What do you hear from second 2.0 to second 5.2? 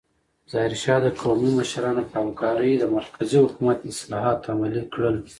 په همکارۍ د مرکزي حکومت اصلاحات عملي کړل.